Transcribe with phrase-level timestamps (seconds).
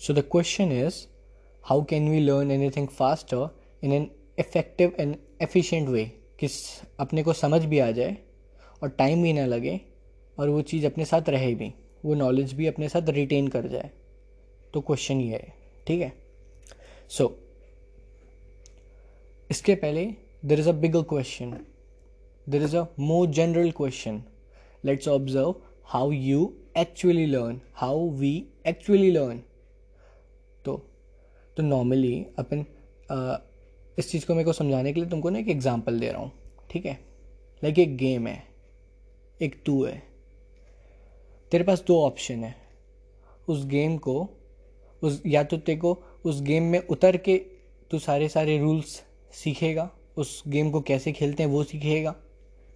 [0.00, 1.08] So the question is
[1.64, 3.50] how can we learn anything faster
[3.82, 6.04] in an effective and efficient way?
[6.38, 6.54] किस
[7.00, 8.16] अपने को समझ भी आ जाए
[8.82, 9.80] और टाइम भी ना लगे
[10.38, 11.72] और वो चीज़ अपने साथ रहे भी
[12.04, 13.90] वो नॉलेज भी अपने साथ रिटेन कर जाए।
[14.74, 15.52] तो क्वेश्चन ये है
[15.86, 16.12] ठीक है?
[17.08, 17.30] सो so,
[19.50, 20.06] इसके पहले
[20.44, 21.56] there is a bigger question
[22.48, 24.22] there is a more general question
[24.84, 25.54] let's observe
[25.84, 28.34] how you actually learn how we
[28.66, 29.42] actually learn
[31.60, 32.64] तो नॉर्मली अपन
[33.98, 36.30] इस चीज़ को मेरे को समझाने के लिए तुमको ना एक एग्ज़ाम्पल दे रहा हूँ,
[36.70, 36.92] ठीक है?
[37.62, 38.42] लाइक एक गेम है,
[39.40, 40.02] एक तू है।
[41.52, 42.54] तेरे पास दो ऑप्शन है।
[43.48, 44.28] उस गेम को,
[45.02, 45.92] उस, या तो तेरे को
[46.24, 47.36] उस गेम में उतर के
[47.90, 49.02] तू सारे सारे रूल्स
[49.34, 52.14] सीखेगा, उस गेम को कैसे खेलते हैं वो सीखेगा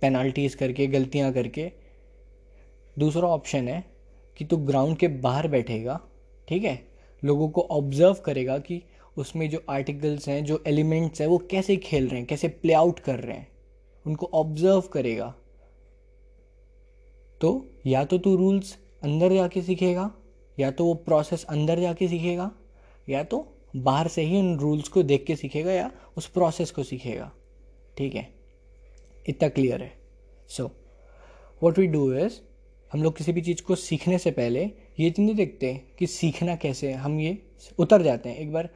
[0.03, 1.71] पेनाल्टीज करके, गलतियाँ करके।
[2.97, 3.85] दूसरा ऑप्शन है
[4.37, 6.01] कि तू ग्राउंड के बाहर बैठेगा,
[6.49, 6.94] ठीक है?
[7.25, 8.83] लोगों को ऑब्ज़र्व करेगा कि
[9.17, 13.01] उसमें जो आर्टिकल्स हैं, जो एलिमेंट्स हैं, वो कैसे खेल रहे हैं, कैसे प्ले आउट
[13.01, 13.49] कर रहे हैं।
[14.07, 15.35] उनको ऑब्ज़र्व करेगा।
[17.41, 20.15] तो या तो तू रूल्स अंदर जाके सीखेगा,
[20.59, 22.51] या तो वो प्रोसेस अंदर जाके सीखेगा,
[23.09, 26.83] या तो बाहर से ही उन रूल्स को देख के सीखेगा, या उस प्रोसेस को
[26.83, 27.33] सीखेगा।
[27.99, 28.35] ठीक है?
[29.29, 29.93] इतना क्लियर है।
[30.49, 30.71] So
[31.63, 32.33] what we do is
[32.93, 36.57] हम लोग किसी भी चीज़ को सीखने से पहले ये तो नहीं देखते कि सीखना
[36.57, 37.39] कैसे है। हम ये
[37.79, 38.69] उतर जाते हैं। एक बार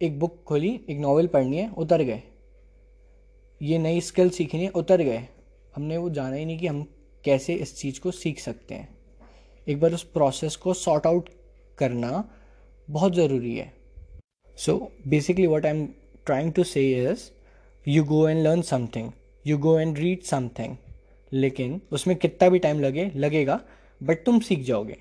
[0.00, 2.22] एक बुक खोली, एक नावल पढ़नी है, उतर गए।
[3.62, 5.24] ये नई स्किल सीखनी है, उतर गए।
[5.76, 6.82] हमने वो जाना ही नहीं कि हम
[7.24, 8.88] कैसे इस चीज़ को सीख सकते हैं।
[9.68, 11.28] एक बार उस प्रोसेस को सॉर्ट आउट
[11.78, 12.28] करना
[12.90, 13.72] बहुत ज़रूरी है।
[14.58, 15.86] So basically what I am
[16.26, 17.16] trying to say
[17.88, 19.10] you go and learn something
[19.46, 20.76] you go and read something
[21.32, 23.60] लेकिन उसमें कितना भी टाइम लगे, लगेगा
[24.02, 24.96] बट तुम सीख जाओगे।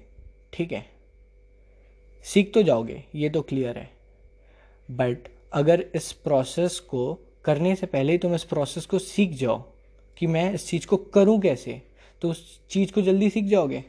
[0.54, 0.86] ठीक है?
[2.26, 3.90] सीख तो जाओगे ये तो क्लियर है।
[4.90, 7.14] बट अगर इस प्रोसेस को
[7.46, 9.58] करने से पहले ही तुम इस प्रोसेस को सीख जाओ
[10.18, 11.82] कि मैं इस चीज़ को करूँ कैसे
[12.22, 13.84] तो उस चीज़ को जल्दी सीख जाओगे।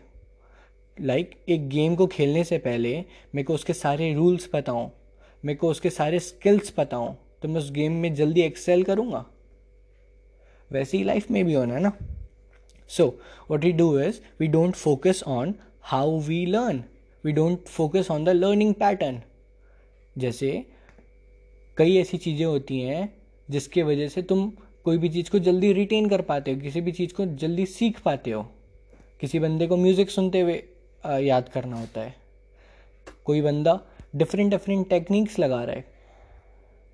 [1.01, 2.97] लाइक like, एक गेम को खेलने से पहले
[3.35, 4.89] मेरे को उसके सारे रूल्स पता हों
[5.45, 9.25] मेरे को उसके सारे स्किल्स पता हों तो मैं उस गेम में जल्दी एक्सेल करूँगा।
[10.71, 11.93] वैसे ही लाइफ में भी होना है ना।
[12.89, 15.53] So what we do is we don't focus on
[15.93, 16.83] how we learn
[17.25, 19.21] we don't focus on the learning pattern
[20.19, 20.51] जैसे
[21.77, 23.13] कई ऐसी चीज़ें होती हैं
[23.49, 24.51] जिसके वजह से तुम
[24.85, 28.01] कोई भी चीज़ को जल्दी रिटेन कर पाते हो, किसी भी चीज़ को जल्दी सीख
[28.01, 28.43] पाते हो।
[29.21, 30.63] किसी बंदे को म्यूज़िक सुनते हुए
[31.05, 32.15] याद करना होता है।
[33.25, 33.79] कोई बंदा
[34.17, 35.85] डिफरेंट डिफरेंट टेक्निक्स लगा रहा है।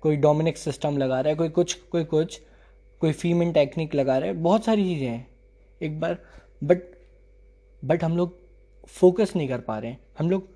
[0.03, 2.39] कोई डोमिनिक सिस्टम लगा रहा है, कोई कुछ कोई कुछ,
[3.01, 5.27] कोई फीमेन टेक्निक लगा रहा है। बहुत सारी चीज़ें हैं।
[5.81, 6.17] एक बार
[6.63, 6.81] बट
[7.83, 8.39] बट हम लोग
[8.87, 10.49] फोकस नहीं कर पा रहे हैं। हम लोग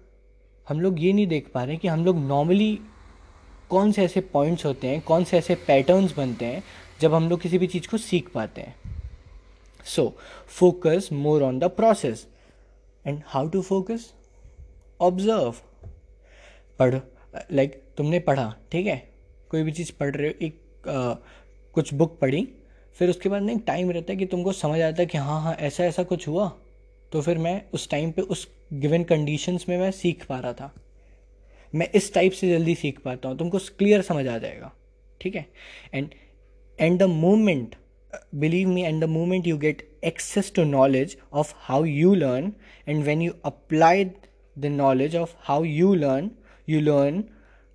[0.68, 2.80] हम लोग ये नहीं देख पा रहे हैं कि हम लोग नॉर्मली
[3.70, 6.64] कौन से ऐसे पॉइंट्स होते हैं कौन से ऐसे पैटर्न्स बनते हैं
[7.02, 8.76] जब हम लोग किसी भी चीज़ को सीख पाते हैं।
[9.86, 10.08] So
[10.50, 12.28] focus more on the process
[13.06, 14.12] and how to focus
[15.02, 15.56] observe
[16.80, 16.96] पढ़
[17.52, 18.98] लाइक तुमने पढ़ा ठीक है?
[19.50, 21.14] कोई भी चीज़ पढ़ रहे हो एक आ,
[21.74, 22.48] कुछ बुक पढ़ी
[22.96, 25.42] फिर उसके बाद ना एक टाइम रहता है कि तुमको समझ आता है कि हाँ
[25.42, 26.52] हाँ ऐसा ऐसा कुछ हुआ।
[27.12, 30.74] तो फिर मैं उस टाइम पे उस गिवन कंडीशंस में मैं सीख पा रहा था।
[31.76, 34.72] मैं इस टाइप से जल्दी सीख पाता हूँ। तुमको क्लियर समझ आ जाएगा।
[35.22, 35.46] ठीक है?
[35.94, 36.10] And
[36.80, 37.76] and the moment
[38.36, 42.54] believe me and the moment you get access to knowledge of how you learn
[42.88, 44.06] and when you apply
[44.60, 46.32] the knowledge of how you learn
[46.70, 47.24] you learn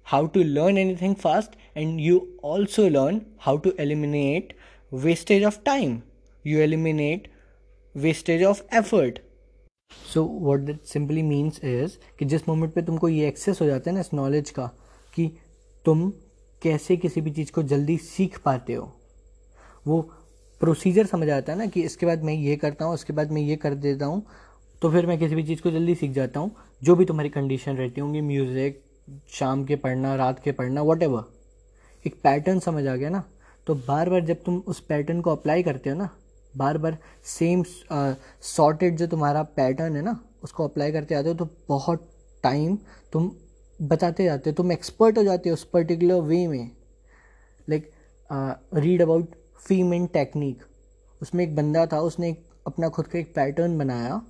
[0.04, 4.52] how to learn anything fast and you also learn how to eliminate
[4.92, 5.92] wastage of time.
[6.44, 7.26] You eliminate
[7.94, 9.18] wastage of effort
[10.12, 13.90] so what that simply means is कि जिस moment पे तुमको ये access हो जाता
[13.90, 14.66] है ना इस नॉलेज का
[15.14, 15.26] कि
[15.84, 16.10] तुम
[16.62, 18.84] कैसे किसी भी चीज़ को जल्दी सीख पाते हो।
[19.86, 20.00] वो
[20.60, 23.42] प्रोसीजर समझ आता है ना कि इसके बाद मैं ये करता हूँ उसके बाद मैं
[23.42, 24.22] ये कर देता हूँ
[24.82, 26.50] तो फिर मैं किसी भी चीज़ को जल्दी सीख जाता हूँ।
[26.82, 28.80] जो भी तुम्हारी कंडीशन रहती होंगी म्यूज़िक
[29.32, 31.02] शाम के पढ़ना, रात के पढ़ना वट
[32.04, 33.24] एक पैटर्न समझ आ गया ना?
[33.66, 36.08] तो बार बार जब तुम उस पैटर्न को अप्लाई करते हो ना
[36.54, 36.96] बार बार
[37.28, 42.08] सेम सॉर्टेड जो तुम्हारा पैटर्न है ना, उसको अप्लाई करते जाते हो तो बहुत
[42.42, 42.76] टाइम
[43.12, 43.30] तुम
[43.78, 46.70] बताते जाते हो, तुम एक्सपर्ट हो जाते हो उस पर्टिकुलर वे में।
[47.68, 47.90] Like
[48.74, 49.34] read about
[49.66, 50.62] Feynman technique
[51.20, 54.20] उसमें एक बंदा था, उसने एक, अपना खुद का एक पैटर्न बनाया,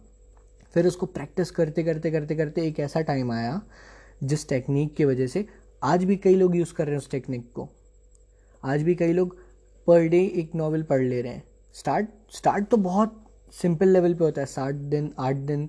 [0.74, 3.60] फिर उसको प्रैक्टिस करते करते करते करते एक ऐसा टाइम आया,
[4.22, 5.46] जिस टेक्निक की वजह से
[5.82, 7.68] आज भी कई लोग यूज़ कर रहे हैं उस टेक्निक को।
[8.62, 9.36] आज भी कई लोग
[9.86, 11.42] पर डे एक नॉवल पढ़ ले रहे हैं।
[11.74, 15.68] स्टार्ट स्टार्ट तो बहुत सिंपल लेवल पे होता है सात दिन आठ दिन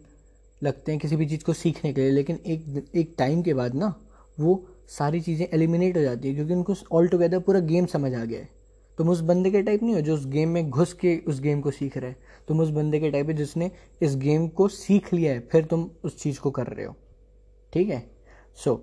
[0.63, 3.75] लगते हैं किसी भी चीज़ को सीखने के लिए लेकिन एक एक टाइम के बाद
[3.75, 3.93] ना
[4.39, 8.23] वो सारी चीज़ें एलिमिनेट हो जाती है क्योंकि उनको ऑल टुगेदर पूरा गेम समझ आ
[8.25, 8.49] गया है।
[8.97, 11.61] तुम उस बंदे के टाइप नहीं हो जो उस गेम में घुस के उस गेम
[11.61, 13.71] को सीख रहे हैं। तुम उस बंदे के टाइप है जिसने
[14.01, 16.95] इस गेम को सीख लिया है फिर तुम उस चीज़ को कर रहे हो।
[17.73, 18.11] ठीक है?
[18.55, 18.79] सो so,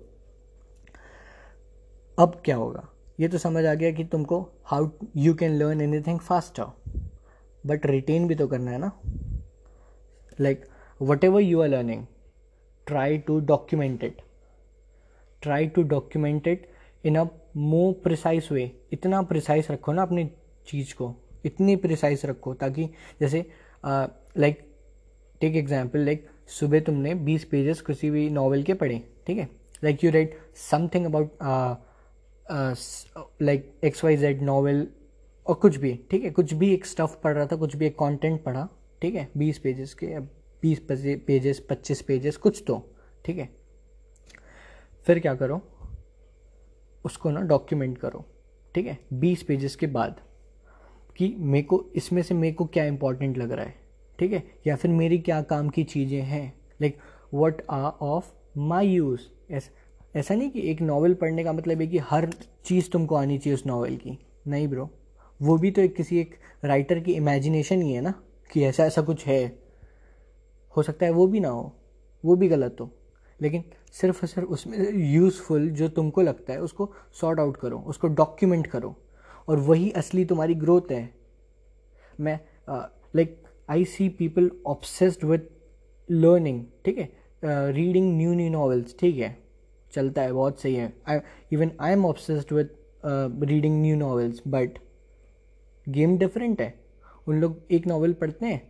[2.19, 2.87] अब क्या होगा?
[3.19, 4.87] ये तो समझ आ गया कि तुमको how
[5.17, 6.65] you can learn anything faster
[7.67, 8.91] but retain भी तो करना है ना?
[10.41, 10.63] Like
[11.23, 12.05] whatever you are learning
[12.87, 14.21] try to document it
[15.41, 16.69] try to document it
[17.05, 17.25] in a
[17.57, 20.25] more precise way इतना प्रिसाइज रखो ना अपनी
[20.67, 21.13] चीज़ को.
[21.45, 22.85] इतनी प्रिसाइज रखो ताकि
[23.19, 23.45] जैसे
[23.83, 24.65] लाइक
[25.41, 26.27] टेक एग्ज़ाम्पल लाइक
[26.59, 29.47] सुबह तुमने बीस पेजेस किसी भी नावल के पढ़े, ठीक है?
[29.83, 30.39] Like you write
[30.71, 31.87] something about
[32.51, 34.87] like X Y Z novel
[35.47, 36.29] और कुछ भी, ठीक है?
[36.29, 38.67] कुछ भी एक स्टफ़ पढ़ रहा था, कुछ भी एक कंटेंट पढ़ा,
[39.01, 39.27] ठीक है?
[39.37, 40.19] बीस पेजेस के या
[40.63, 42.83] बीस पेजेस पच्चीस पेजेस कुछ तो
[43.25, 43.49] ठीक है?
[45.07, 45.61] फिर क्या करो?
[47.05, 48.25] उसको ना डॉक्यूमेंट करो,
[48.75, 48.97] ठीक है?
[49.13, 50.19] बीस पेजेस के बाद
[51.17, 53.75] कि मेरे को, इसमें से मेरे को क्या इंपॉर्टेंट लग रहा है,
[54.19, 54.43] ठीक है?
[54.67, 56.53] या फिर मेरी क्या काम की चीज़ें हैं?
[56.81, 56.97] Like
[57.33, 59.21] what are of my use
[60.15, 62.29] ऐसा नहीं कि एक नावल पढ़ने का मतलब है कि हर
[62.65, 64.17] चीज़ तुमको आनी चाहिए उस नावल की।
[64.47, 64.89] नहीं ब्रो
[65.39, 66.35] वो भी तो एक किसी एक
[66.65, 68.13] राइटर की इमेजिनेशन ही है ना,
[68.51, 69.45] कि ऐसा ऐसा कुछ है।
[70.75, 71.71] हो सकता है वो भी ना हो।
[72.23, 72.89] वो भी गलत हो।
[73.41, 76.91] लेकिन सिर्फ़ और सिर्फ़ उसमें यूज़फुल जो तुमको लगता है, उसको
[77.21, 78.95] सॉर्ट आउट करो, उसको डॉक्यूमेंट करो।
[79.47, 81.09] और वही असली तुम्हारी ग्रोथ है।
[82.19, 82.39] मैं
[82.69, 85.39] like I see people obsessed with
[86.09, 87.09] learning ठीक है?
[87.71, 89.37] रीडिंग न्यू न्यू नॉवेल्स ठीक है?
[89.91, 91.19] चलता है, बहुत सही है। I
[91.51, 94.79] even I am obsessed with reading new novels but
[95.87, 96.73] game different है।
[97.27, 98.61] उन लोग एक नावल पढ़ते हैं,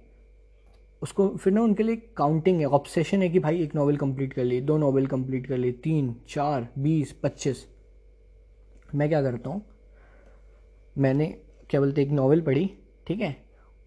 [1.01, 4.44] उसको फिर ना उनके लिए काउंटिंग है ऑब्सेशन है कि भाई एक नावल कंप्लीट कर
[4.44, 7.66] ली दो नावल कंप्लीट कर ली तीन, चार, बीस, पच्चीस।
[8.95, 9.62] मैं क्या करता हूँ,
[10.95, 11.25] मैंने
[11.69, 12.69] क्या बोलते एक नावल पढ़ी,
[13.07, 13.36] ठीक है?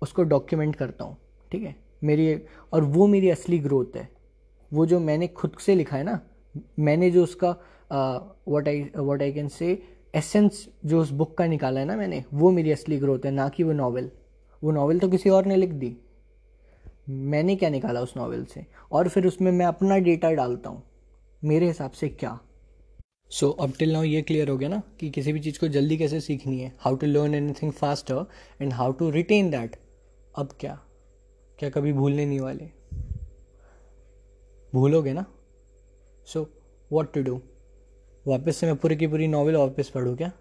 [0.02, 1.16] उसको डॉक्यूमेंट करता हूँ,
[1.50, 1.74] ठीक है?
[2.02, 2.34] मेरी,
[2.72, 4.08] और वो मेरी असली ग्रोथ है।
[4.70, 6.20] वो जो मैंने खुद से लिखा है ना
[6.78, 7.50] मैंने जो उसका
[8.48, 9.70] what I what I can say
[10.14, 13.48] essence जो उस बुक का निकाला है ना मैंने, वो मेरी असली ग्रोथ है, ना
[13.48, 14.10] कि वो नावल
[14.62, 15.96] वो नावल तो किसी और ने लिख दी.
[17.08, 18.64] मैंने क्या निकाला उस नावल से?
[18.92, 20.82] और फिर उसमें मैं अपना डेटा डालता हूँ.
[21.42, 22.38] मेरे हिसाब से क्या?
[23.30, 25.96] सो अब टिल नाउ ये क्लियर हो गया ना कि किसी भी चीज़ को जल्दी
[25.96, 26.72] कैसे सीखनी है?
[26.80, 28.24] How to learn anything faster
[28.60, 29.76] and how to retain that
[30.38, 30.78] अब क्या?
[31.58, 32.70] क्या कभी भूलने नहीं वाले?
[34.72, 35.24] भूलोगे ना?
[36.26, 36.46] सो
[36.92, 37.40] वॉट टू डू
[38.26, 40.32] वापस से मैं पूरी की पूरी नॉवल वापस पढ़ूँ क्या?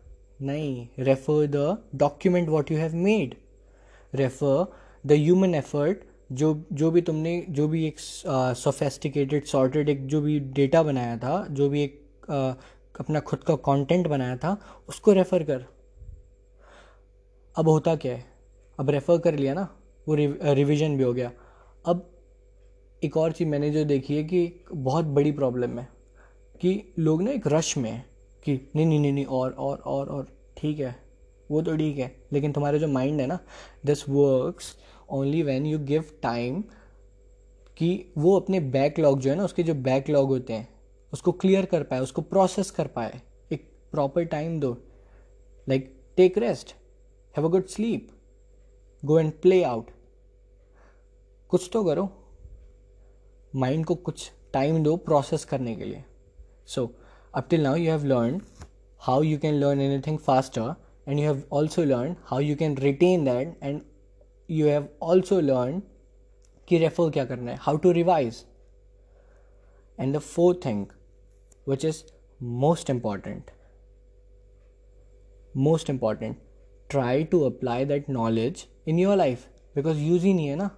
[0.42, 3.36] नहीं refer the document what you have made
[4.16, 4.66] refer
[5.06, 5.98] the human effort
[6.32, 11.46] जो जो भी तुमने जो भी एक सोफेस्टिकेटेड सॉर्टेड एक जो भी डेटा बनाया था
[11.52, 14.58] जो भी एक uh, अपना खुद का कंटेंट बनाया था
[14.90, 15.66] उसको रेफ़र कर।
[17.56, 18.26] अब होता क्या है?
[18.80, 19.68] अब रेफ़र कर लिया ना
[20.08, 20.16] वो
[20.54, 21.32] रिविज़न भी हो गया।
[21.86, 22.10] अब
[23.04, 25.88] एक और चीज़ मैंने जो देखी है कि बहुत बड़ी प्रॉब्लम है
[26.62, 28.06] कि लोग ना एक रश में है
[28.44, 30.28] कि नहीं नहीं नहीं नहीं, और और और और,
[30.58, 30.96] ठीक है,
[31.52, 33.40] वो तो ठीक है, लेकिन तुम्हारा जो माइंड है ना
[33.86, 34.76] this works
[35.10, 36.62] only when you give time
[37.78, 40.68] कि वो अपने बैकलॉग जो है ना, उसके जो बैकलॉग होते हैं,
[41.14, 43.22] उसको क्लियर कर पाए, उसको प्रोसेस कर पाए,
[43.52, 44.72] एक प्रॉपर टाइम दो।
[45.68, 46.76] Like take rest
[47.36, 48.08] have a good sleep
[49.04, 49.92] go and play out
[51.52, 52.10] कुछ तो करो।
[53.56, 56.04] माइंड को कुछ टाइम दो प्रोसेस करने के लिए.
[56.66, 56.90] So
[57.36, 58.42] up till now you have learn
[59.00, 60.74] how you can learn anything faster
[61.08, 63.82] and you have also learn how you can retain that and
[64.50, 65.82] you have also learn
[66.68, 68.46] कि refer क्या करना है how to revise
[70.00, 70.86] and the fourth thing
[71.70, 72.04] which is
[72.44, 73.52] most important
[75.58, 76.38] most important
[76.90, 80.70] try to apply that knowledge in your life because use ही नहीं है ना?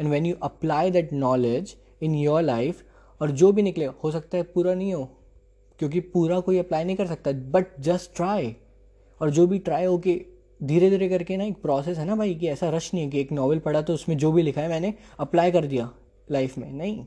[0.00, 2.82] And when you apply that knowledge in your life
[3.20, 5.04] और जो भी निकले, हो सकता है पूरा नहीं हो,
[5.78, 8.54] क्योंकि पूरा कोई अप्लाई नहीं कर सकता बट जस्ट ट्राई
[9.20, 10.20] और जो भी ट्राई हो कि
[10.60, 13.20] धीरे धीरे करके ना एक प्रोसेस है ना भाई, कि ऐसा रश नहीं है कि
[13.20, 15.90] एक नॉवल पढ़ा तो उसमें जो भी लिखा है मैंने अप्लाई कर दिया
[16.30, 17.04] लाइफ में। नहीं।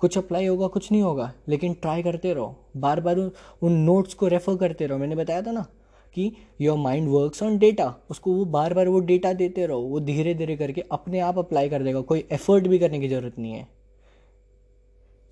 [0.00, 4.28] कुछ अप्लाई होगा, कुछ नहीं होगा, लेकिन ट्राई करते रहो। बार बार उन नोट्स को
[4.28, 5.66] रेफर करते रहो। मैंने बताया था ना
[6.14, 10.00] कि your mind works on data उसको वो बार बार वो डेटा देते रहो। वो
[10.00, 13.52] धीरे धीरे करके अपने आप अप्लाई कर देगा। कोई एफर्ट भी करने की ज़रूरत नहीं
[13.52, 13.68] है।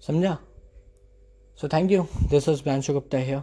[0.06, 0.36] समझा?
[1.58, 3.42] So thank you this was Branshu Gupta here